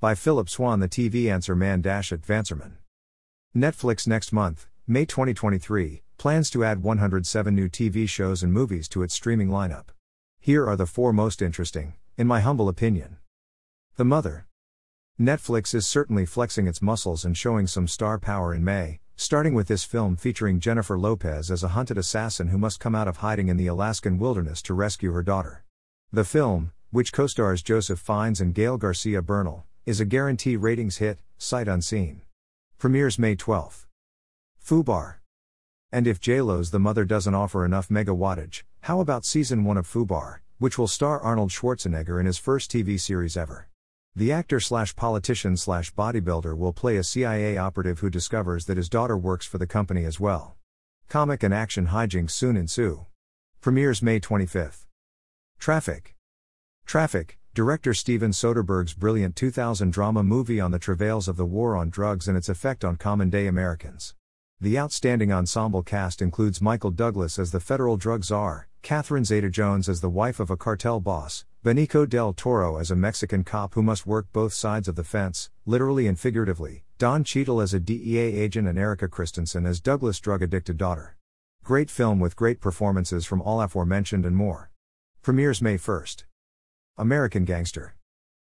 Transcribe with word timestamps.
By 0.00 0.14
Phillip 0.14 0.48
Swann, 0.48 0.78
the 0.78 0.88
TV 0.88 1.28
answer 1.28 1.56
man 1.56 1.82
Vanserman. 1.82 2.74
Netflix 3.52 4.06
next 4.06 4.32
month, 4.32 4.68
May 4.86 5.04
2023, 5.04 6.02
plans 6.18 6.50
to 6.50 6.62
add 6.62 6.84
107 6.84 7.52
new 7.52 7.68
TV 7.68 8.08
shows 8.08 8.44
and 8.44 8.52
movies 8.52 8.88
to 8.90 9.02
its 9.02 9.14
streaming 9.14 9.48
lineup. 9.48 9.86
Here 10.38 10.64
are 10.68 10.76
the 10.76 10.86
four 10.86 11.12
most 11.12 11.42
interesting, 11.42 11.94
in 12.16 12.28
my 12.28 12.38
humble 12.38 12.68
opinion. 12.68 13.16
The 13.96 14.04
Mother. 14.04 14.46
Netflix 15.20 15.74
is 15.74 15.84
certainly 15.84 16.24
flexing 16.24 16.68
its 16.68 16.80
muscles 16.80 17.24
and 17.24 17.36
showing 17.36 17.66
some 17.66 17.88
star 17.88 18.20
power 18.20 18.54
in 18.54 18.62
May, 18.62 19.00
starting 19.16 19.52
with 19.52 19.66
this 19.66 19.82
film 19.82 20.14
featuring 20.14 20.60
Jennifer 20.60 20.96
Lopez 20.96 21.50
as 21.50 21.64
a 21.64 21.74
hunted 21.74 21.98
assassin 21.98 22.50
who 22.50 22.58
must 22.58 22.78
come 22.78 22.94
out 22.94 23.08
of 23.08 23.16
hiding 23.16 23.48
in 23.48 23.56
the 23.56 23.66
Alaskan 23.66 24.20
wilderness 24.20 24.62
to 24.62 24.74
rescue 24.74 25.10
her 25.10 25.24
daughter. 25.24 25.64
The 26.12 26.22
film, 26.22 26.70
which 26.92 27.12
co 27.12 27.26
stars 27.26 27.62
Joseph 27.62 27.98
Fiennes 27.98 28.40
and 28.40 28.54
Gael 28.54 28.78
Garcia 28.78 29.22
Bernal, 29.22 29.64
is 29.88 30.00
a 30.00 30.04
guarantee 30.04 30.54
ratings 30.54 30.98
hit, 30.98 31.18
sight 31.38 31.66
unseen. 31.66 32.20
Premieres 32.76 33.18
May 33.18 33.34
12. 33.34 33.86
Fubar. 34.62 35.14
And 35.90 36.06
if 36.06 36.20
JLo's 36.20 36.72
The 36.72 36.78
Mother 36.78 37.06
doesn't 37.06 37.34
offer 37.34 37.64
enough 37.64 37.90
mega 37.90 38.10
wattage, 38.10 38.64
how 38.82 39.00
about 39.00 39.24
season 39.24 39.64
1 39.64 39.78
of 39.78 39.86
Fubar, 39.86 40.40
which 40.58 40.76
will 40.76 40.88
star 40.88 41.18
Arnold 41.18 41.48
Schwarzenegger 41.48 42.20
in 42.20 42.26
his 42.26 42.36
first 42.36 42.70
TV 42.70 43.00
series 43.00 43.34
ever? 43.34 43.70
The 44.14 44.30
actor 44.30 44.60
slash 44.60 44.94
politician 44.94 45.56
slash 45.56 45.94
bodybuilder 45.94 46.54
will 46.54 46.74
play 46.74 46.98
a 46.98 47.02
CIA 47.02 47.56
operative 47.56 48.00
who 48.00 48.10
discovers 48.10 48.66
that 48.66 48.76
his 48.76 48.90
daughter 48.90 49.16
works 49.16 49.46
for 49.46 49.56
the 49.56 49.66
company 49.66 50.04
as 50.04 50.20
well. 50.20 50.56
Comic 51.08 51.42
and 51.42 51.54
action 51.54 51.86
hijinks 51.86 52.32
soon 52.32 52.58
ensue. 52.58 53.06
Premieres 53.62 54.02
May 54.02 54.20
25th. 54.20 54.84
Traffic. 55.58 56.14
Traffic, 56.84 57.37
director 57.58 57.92
Steven 57.92 58.30
Soderbergh's 58.30 58.94
brilliant 58.94 59.34
2000 59.34 59.92
drama 59.92 60.22
movie 60.22 60.60
on 60.60 60.70
the 60.70 60.78
travails 60.78 61.26
of 61.26 61.36
the 61.36 61.44
war 61.44 61.74
on 61.74 61.90
drugs 61.90 62.28
and 62.28 62.36
its 62.36 62.48
effect 62.48 62.84
on 62.84 62.94
common 62.94 63.30
day 63.30 63.48
Americans. 63.48 64.14
The 64.60 64.78
outstanding 64.78 65.32
ensemble 65.32 65.82
cast 65.82 66.22
includes 66.22 66.62
Michael 66.62 66.92
Douglas 66.92 67.36
as 67.36 67.50
the 67.50 67.58
federal 67.58 67.96
drug 67.96 68.22
czar, 68.22 68.68
Catherine 68.82 69.24
Zeta 69.24 69.50
Jones 69.50 69.88
as 69.88 70.00
the 70.00 70.08
wife 70.08 70.38
of 70.38 70.50
a 70.50 70.56
cartel 70.56 71.00
boss, 71.00 71.44
Benicio 71.64 72.08
del 72.08 72.32
Toro 72.32 72.76
as 72.76 72.92
a 72.92 72.94
Mexican 72.94 73.42
cop 73.42 73.74
who 73.74 73.82
must 73.82 74.06
work 74.06 74.28
both 74.32 74.52
sides 74.52 74.86
of 74.86 74.94
the 74.94 75.02
fence, 75.02 75.50
literally 75.66 76.06
and 76.06 76.16
figuratively, 76.16 76.84
Don 76.98 77.24
Cheadle 77.24 77.60
as 77.60 77.74
a 77.74 77.80
DEA 77.80 78.38
agent 78.38 78.68
and 78.68 78.78
Erika 78.78 79.08
Christensen 79.08 79.66
as 79.66 79.80
Douglas' 79.80 80.20
drug 80.20 80.42
addicted 80.42 80.76
daughter. 80.76 81.16
Great 81.64 81.90
film 81.90 82.20
with 82.20 82.36
great 82.36 82.60
performances 82.60 83.26
from 83.26 83.42
all 83.42 83.60
aforementioned 83.60 84.24
and 84.24 84.36
more. 84.36 84.70
Premieres 85.22 85.60
May 85.60 85.76
1st. 85.76 86.22
American 87.00 87.44
Gangster. 87.44 87.94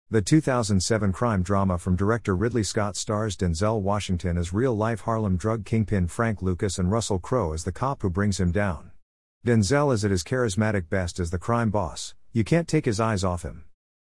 The 0.10 0.22
2007 0.22 1.12
crime 1.12 1.44
drama 1.44 1.78
from 1.78 1.98
director 1.98 2.34
Ridley 2.34 2.64
Scott 2.64 2.96
stars 2.96 3.36
Denzel 3.36 3.82
Washington 3.82 4.38
as 4.38 4.54
real 4.54 4.74
life 4.74 5.02
Harlem 5.02 5.36
drug 5.36 5.66
kingpin 5.66 6.08
Frank 6.08 6.42
Lucas 6.42 6.80
and 6.80 6.90
Russell 6.90 7.20
Crowe 7.20 7.52
as 7.52 7.66
the 7.66 7.74
cop 7.74 8.02
who 8.02 8.10
brings 8.10 8.40
him 8.40 8.54
down. 8.54 8.92
Denzel 9.46 9.94
is 9.94 10.06
at 10.06 10.12
his 10.12 10.24
charismatic 10.24 10.88
best 10.88 11.20
as 11.20 11.32
the 11.32 11.38
crime 11.38 11.70
boss, 11.70 12.16
you 12.32 12.46
can't 12.46 12.66
take 12.66 12.86
his 12.86 13.02
eyes 13.02 13.26
off 13.26 13.44
him. 13.44 13.66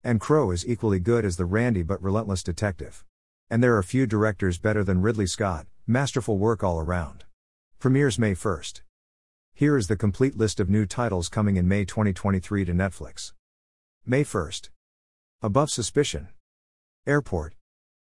And 0.03 0.20
Crowe 0.20 0.52
is 0.52 0.67
equally 0.67 1.00
good 1.00 1.23
as 1.23 1.38
the 1.38 1.45
randy 1.45 1.81
but 1.81 2.03
relentless 2.03 2.44
detective. 2.44 3.05
And 3.50 3.64
there 3.64 3.78
are 3.78 3.83
few 3.83 4.05
directors 4.05 4.58
better 4.58 4.83
than 4.83 5.02
Ridley 5.02 5.28
Scott, 5.28 5.67
masterful 5.88 6.38
work 6.38 6.66
all 6.66 6.81
around. 6.81 7.23
Premieres 7.80 8.20
May 8.20 8.33
1st. 8.33 8.81
Here 9.53 9.78
is 9.78 9.88
the 9.88 9.95
complete 9.95 10.36
list 10.36 10.59
of 10.59 10.70
new 10.70 10.86
titles 10.86 11.30
coming 11.30 11.55
in 11.55 11.66
May 11.66 11.86
2023 11.86 12.66
to 12.66 12.73
Netflix. 12.73 13.31
May 14.10 14.24
1st. 14.24 14.70
Above 15.42 15.70
Suspicion. 15.70 16.30
Airport. 17.06 17.56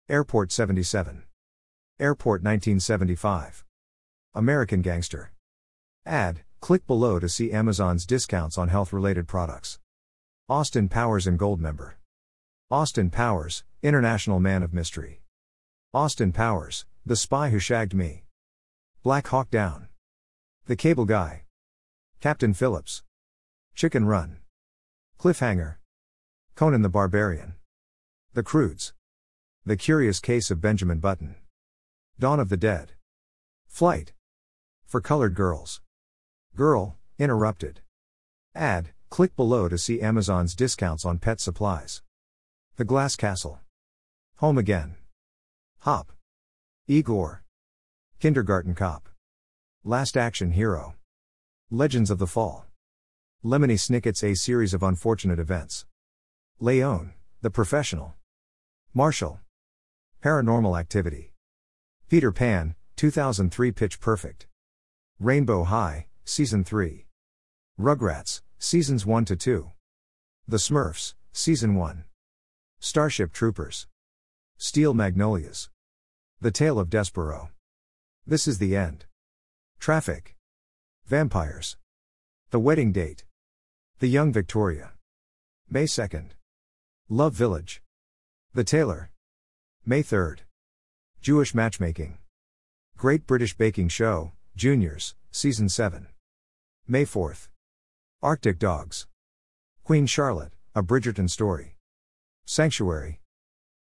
Airport 0.07 0.51
77. 0.51 1.23
Airport 1.99 2.43
1975. 2.43 3.65
American 4.35 4.83
Gangster. 4.83 5.31
Ad, 6.05 6.41
click 6.59 6.85
below 6.85 7.17
to 7.17 7.27
see 7.27 7.51
Amazon's 7.51 8.05
discounts 8.05 8.55
on 8.55 8.67
health 8.67 8.93
related 8.93 9.27
products. 9.27 9.79
Austin 10.47 10.89
Powers 10.89 11.25
and 11.25 11.39
Goldmember. 11.39 11.93
Austin 12.69 13.09
Powers, 13.09 13.63
International 13.81 14.39
Man 14.39 14.61
of 14.61 14.75
Mystery. 14.75 15.23
Austin 15.91 16.31
Powers, 16.31 16.85
The 17.03 17.15
Spy 17.15 17.49
Who 17.49 17.57
Shagged 17.57 17.95
Me. 17.95 18.25
Black 19.01 19.25
Hawk 19.29 19.49
Down. 19.49 19.87
The 20.67 20.75
Cable 20.75 21.05
Guy. 21.05 21.45
Captain 22.19 22.53
Phillips. 22.53 23.01
Chicken 23.73 24.05
Run. 24.05 24.37
Cliffhanger. 25.17 25.78
Conan 26.59 26.81
the 26.81 26.89
Barbarian. 26.89 27.53
The 28.33 28.43
Croods. 28.43 28.91
The 29.65 29.77
Curious 29.77 30.19
Case 30.19 30.51
of 30.51 30.59
Benjamin 30.59 30.99
Button. 30.99 31.37
Dawn 32.19 32.37
of 32.37 32.49
the 32.49 32.57
Dead. 32.57 32.95
Flight. 33.69 34.11
For 34.85 34.99
Colored 34.99 35.35
Girls. 35.35 35.79
Girl, 36.57 36.97
Interrupted. 37.17 37.79
Ad, 38.53 38.89
Click 39.09 39.37
below 39.37 39.69
to 39.69 39.77
see 39.77 40.01
Amazon's 40.01 40.53
discounts 40.53 41.05
on 41.05 41.17
pet 41.17 41.39
supplies. 41.39 42.01
The 42.75 42.83
Glass 42.83 43.15
Castle. 43.15 43.61
Home 44.39 44.57
Again. 44.57 44.97
Hop. 45.83 46.11
Igor. 46.87 47.41
Kindergarten 48.19 48.75
Cop. 48.75 49.07
Last 49.85 50.17
Action 50.17 50.51
Hero. 50.51 50.95
Legends 51.71 52.11
of 52.11 52.19
the 52.19 52.27
Fall. 52.27 52.65
Lemony 53.45 53.79
Snicket's 53.79 54.25
A 54.25 54.33
Series 54.33 54.73
of 54.73 54.83
Unfortunate 54.83 55.39
Events. 55.39 55.85
Leone, 56.61 57.13
The 57.41 57.49
Professional. 57.49 58.15
Marshall. 58.93 59.39
Paranormal 60.21 60.77
Activity. 60.77 61.31
Peter 62.09 62.33
Pan, 62.33 62.75
2003 62.97 63.71
Pitch 63.71 64.01
Perfect. 64.01 64.45
Rainbow 65.21 65.63
High, 65.63 66.07
Season 66.25 66.65
3. 66.65 67.05
Rugrats, 67.79 68.41
Seasons 68.57 69.05
1 69.05 69.23
to 69.23 69.37
2. 69.37 69.71
The 70.49 70.57
Smurfs, 70.57 71.13
Season 71.31 71.75
1. 71.75 72.03
Starship 72.81 73.31
Troopers. 73.31 73.87
Steel 74.57 74.93
Magnolias. 74.93 75.69
The 76.41 76.51
Tale 76.51 76.77
of 76.77 76.89
Despereaux. 76.89 77.51
This 78.27 78.49
is 78.49 78.57
the 78.57 78.75
End. 78.75 79.05
Traffic. 79.79 80.35
Vampires. 81.05 81.77
The 82.49 82.59
Wedding 82.59 82.91
Date. 82.91 83.23
The 83.99 84.07
Young 84.07 84.33
Victoria. 84.33 84.91
May 85.69 85.85
2nd. 85.85 86.31
Love 87.11 87.33
Village. 87.33 87.81
The 88.53 88.63
Tailor. 88.63 89.09
May 89.83 90.03
3rd. 90.03 90.41
Jewish 91.21 91.55
Matchmaking. 91.55 92.19
Great 92.97 93.25
British 93.25 93.57
Baking 93.57 93.87
Show, 93.87 94.33
Juniors, 94.55 95.15
Season 95.31 95.69
7. 95.69 96.05
May 96.87 97.05
4th. 97.05 97.47
Arctic 98.21 98.59
Dogs. 98.59 99.07
Queen 99.83 100.05
Charlotte, 100.05 100.51
A 100.75 100.83
Bridgerton 100.83 101.27
Story. 101.27 101.77
Sanctuary. 102.45 103.21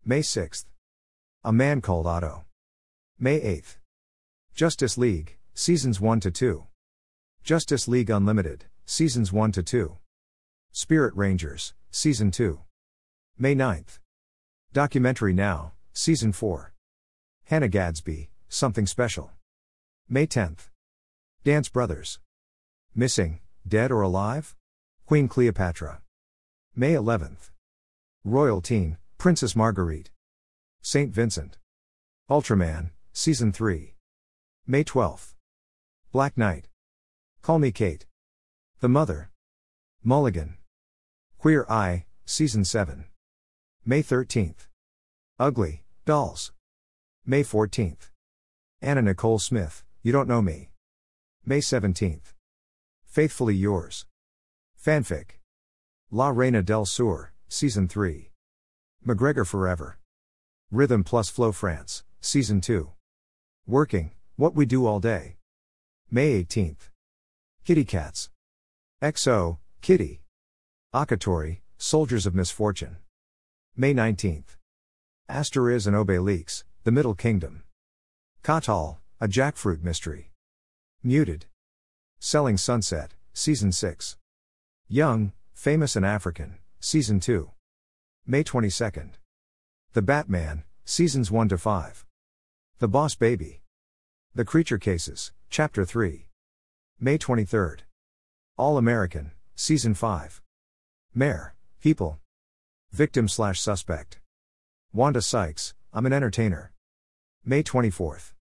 May 0.03 0.20
6th. 0.20 0.64
A 1.44 1.53
Man 1.53 1.82
Called 1.82 2.06
Otto. 2.06 2.47
May 3.19 3.38
8th. 3.38 3.76
Justice 4.54 4.97
League, 4.97 5.36
Seasons 5.53 6.00
1 6.00 6.20
to 6.20 6.30
2. 6.30 6.64
Justice 7.44 7.86
League 7.86 8.09
Unlimited, 8.09 8.64
Seasons 8.86 9.30
1 9.30 9.53
to 9.53 9.62
2. 9.62 9.98
Spirit 10.72 11.14
Rangers, 11.14 11.75
Season 11.91 12.30
2. 12.30 12.60
May 13.43 13.55
9th. 13.55 14.01
Documentary 14.75 15.33
Now, 15.33 15.73
Season 15.95 16.31
4. 16.31 16.75
Hannah 17.45 17.71
Gadsby, 17.71 18.28
Something 18.51 18.87
Special. 18.87 19.31
May 20.11 20.27
10th. 20.27 20.69
Dance 21.43 21.71
Brothers. 21.71 22.21
Missing, 22.95 23.41
Dead 23.67 23.91
or 23.91 24.03
Alive? 24.03 24.56
Queen 25.06 25.27
Cleopatra. 25.27 26.03
May 26.77 26.93
11th. 26.93 27.51
Royal 28.25 28.61
Teen, 28.61 28.99
Princess 29.17 29.57
Marguerite. 29.57 30.11
St. 30.83 31.10
Vincent. 31.10 31.57
Ultraman, 32.28 32.91
Season 33.15 33.53
3. 33.53 33.95
May 34.66 34.84
12th. 34.84 35.33
Black 36.13 36.36
Knight. 36.36 36.69
Call 37.41 37.59
Me 37.59 37.72
Kate. 37.72 38.04
The 38.81 38.89
Mother. 38.91 39.31
Mulligan. 40.04 40.59
Queer 41.39 41.65
Eye, 41.71 42.04
Season 42.27 42.66
7. 42.66 43.07
May 43.86 44.03
13th. 44.03 44.66
Ugly, 45.38 45.84
Dolls. 46.04 46.53
May 47.24 47.42
14th. 47.42 48.10
Anna 48.82 49.00
Nicole 49.00 49.38
Smith, 49.38 49.84
You 50.03 50.12
Don't 50.12 50.28
Know 50.28 50.42
Me. 50.42 50.68
May 51.47 51.60
17th. 51.60 52.34
Faithfully 53.06 53.54
Yours. 53.54 54.04
Fanfic. 54.78 55.41
La 56.10 56.28
Reina 56.28 56.62
del 56.62 56.84
Sur, 56.84 57.32
Season 57.48 57.88
3. 57.88 58.30
McGregor 59.06 59.47
Forever. 59.47 59.98
Rhythm 60.71 61.03
plus 61.03 61.30
Flow 61.30 61.50
France, 61.50 62.04
Season 62.21 62.60
2. 62.60 62.91
Working, 63.66 64.10
What 64.36 64.54
We 64.54 64.66
Do 64.66 64.86
All 64.86 65.00
Day. 65.00 65.36
May 66.10 66.44
18th. 66.44 66.91
Kitty 67.65 67.84
Cats. 67.84 68.28
XO, 69.03 69.56
Kitty. 69.80 70.21
Akatori, 70.94 71.60
Soldiers 71.78 72.26
of 72.26 72.34
Misfortune. 72.34 72.98
May 73.80 73.94
19th. 73.94 74.59
Asterix 75.30 75.86
and 75.86 75.97
Obelix, 75.97 76.65
The 76.84 76.91
Middle 76.91 77.15
Kingdom. 77.15 77.62
Kathal, 78.44 78.98
a 79.18 79.27
jackfruit 79.27 79.82
mystery. 79.82 80.32
Muted. 81.03 81.47
Selling 82.18 82.59
Sunset, 82.59 83.15
Season 83.32 83.72
6. 83.72 84.18
Young, 84.86 85.32
Famous 85.54 85.97
and 85.97 86.04
African, 86.04 86.59
Season 86.78 87.21
2. 87.21 87.53
May 88.27 88.44
22nd. 88.44 89.12
The 89.94 90.03
Batman, 90.03 90.65
Seasons 90.84 91.30
1 91.30 91.48
to 91.48 91.56
5. 91.56 92.04
The 92.80 92.88
Boss 92.88 93.15
Baby. 93.15 93.62
The 94.34 94.44
Creature 94.44 94.76
Cases, 94.76 95.33
Chapter 95.48 95.86
3. 95.86 96.26
May 97.00 97.16
23rd. 97.16 97.78
All 98.59 98.76
American, 98.76 99.30
Season 99.54 99.94
5. 99.94 100.42
Mayor, 101.15 101.54
People. 101.80 102.18
Victim 102.92 103.28
slash 103.28 103.60
suspect. 103.60 104.19
Wanda 104.92 105.22
Sykes, 105.22 105.75
I'm 105.92 106.07
an 106.07 106.13
entertainer. 106.13 106.72
May 107.45 107.63
24th. 107.63 108.33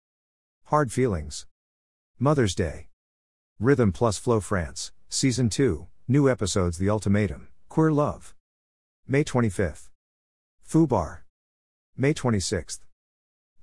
Hard 0.66 0.92
Feelings. 0.92 1.46
Mother's 2.18 2.56
Day. 2.56 2.88
Rhythm 3.60 3.92
plus 3.92 4.18
Flow 4.18 4.40
France, 4.40 4.92
Season 5.08 5.50
2, 5.50 5.88
new 6.08 6.28
episodes 6.28 6.80
The 6.80 6.90
Ultimatum, 6.90 7.50
Queer 7.70 7.92
Love. 7.92 8.34
May 9.08 9.24
25th. 9.24 9.90
Fubar. 10.68 11.20
May 11.96 12.16
26th. 12.16 12.80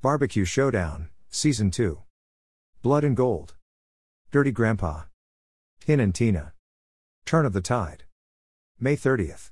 Barbecue 0.03 0.45
Showdown, 0.45 1.11
Season 1.31 1.73
2. 1.73 1.99
Blood 2.83 3.03
and 3.03 3.17
Gold. 3.17 3.57
Dirty 4.31 4.53
Grandpa. 4.53 5.03
Hin 5.85 5.99
and 5.99 6.15
Tina. 6.15 6.53
Turn 7.25 7.45
of 7.45 7.53
the 7.53 7.61
Tide. 7.61 8.05
May 8.79 8.97
30th. 8.97 9.51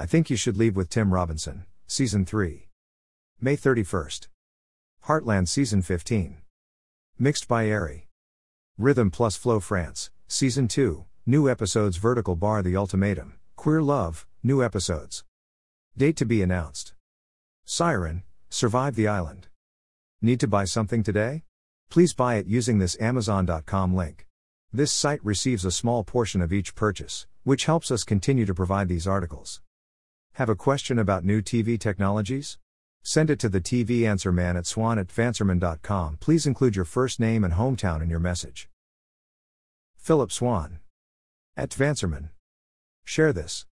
I 0.00 0.06
Think 0.06 0.30
You 0.30 0.36
Should 0.36 0.56
Leave 0.56 0.76
with 0.76 0.90
Tim 0.90 1.12
Robinson, 1.12 1.66
Season 1.88 2.24
3. 2.24 2.68
May 3.40 3.56
31st. 3.56 4.28
Heartland 5.06 5.48
Season 5.48 5.82
15. 5.82 6.36
Mixed 7.18 7.48
by 7.48 7.66
Erry. 7.66 8.06
Rhythm 8.78 9.10
plus 9.10 9.34
Flow 9.34 9.58
France, 9.58 10.12
Season 10.28 10.68
2, 10.68 11.04
new 11.26 11.50
episodes 11.50 11.96
Vertical 11.96 12.36
Bar 12.36 12.62
The 12.62 12.76
Ultimatum, 12.76 13.40
Queer 13.56 13.82
Love, 13.82 14.24
new 14.40 14.62
episodes. 14.62 15.24
Date 15.96 16.16
to 16.18 16.24
be 16.24 16.42
announced. 16.42 16.94
Siren, 17.64 18.22
Survive 18.48 18.94
the 18.94 19.08
Island. 19.08 19.48
Need 20.22 20.38
to 20.38 20.46
buy 20.46 20.64
something 20.64 21.02
today? 21.02 21.42
Please 21.90 22.14
buy 22.14 22.36
it 22.36 22.46
using 22.46 22.78
this 22.78 22.96
Amazon.com 23.00 23.96
link. 23.96 24.28
This 24.72 24.92
site 24.92 25.24
receives 25.24 25.64
a 25.64 25.72
small 25.72 26.04
portion 26.04 26.40
of 26.40 26.52
each 26.52 26.76
purchase, 26.76 27.26
which 27.42 27.64
helps 27.64 27.90
us 27.90 28.04
continue 28.04 28.46
to 28.46 28.54
provide 28.54 28.86
these 28.86 29.08
articles. 29.08 29.60
Have 30.38 30.48
a 30.48 30.54
question 30.54 31.00
about 31.00 31.24
new 31.24 31.42
TV 31.42 31.76
technologies? 31.80 32.58
Send 33.02 33.28
it 33.28 33.40
to 33.40 33.48
the 33.48 33.60
TV 33.60 34.06
Answer 34.06 34.30
Man 34.30 34.56
at 34.56 34.66
swan 34.66 34.96
at 34.96 35.08
vanserman.com. 35.08 36.18
Please 36.20 36.46
include 36.46 36.76
your 36.76 36.84
first 36.84 37.18
name 37.18 37.42
and 37.42 37.54
hometown 37.54 38.02
in 38.02 38.08
your 38.08 38.20
message. 38.20 38.68
Phillip 39.96 40.30
Swann. 40.30 40.78
At 41.56 41.70
Vanserman. 41.70 42.28
Share 43.04 43.32
this. 43.32 43.66